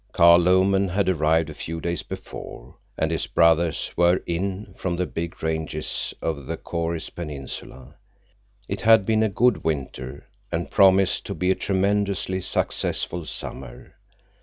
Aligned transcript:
Carl 0.13 0.39
Lomen 0.39 0.87
had 0.87 1.07
arrived 1.07 1.51
a 1.51 1.53
few 1.53 1.79
days 1.79 2.01
before, 2.01 2.75
and 2.97 3.11
his 3.11 3.27
brothers 3.27 3.91
were 3.95 4.19
"in" 4.25 4.73
from 4.75 4.95
the 4.95 5.05
big 5.05 5.43
ranges 5.43 6.11
over 6.23 6.39
on 6.41 6.47
the 6.47 6.57
Choris 6.57 7.11
Peninsula. 7.11 7.93
It 8.67 8.81
had 8.81 9.05
been 9.05 9.21
a 9.21 9.29
good 9.29 9.63
winter 9.63 10.25
and 10.51 10.71
promised 10.71 11.27
to 11.27 11.35
be 11.35 11.51
a 11.51 11.53
tremendously 11.55 12.41
successful 12.41 13.27
summer. 13.27 13.93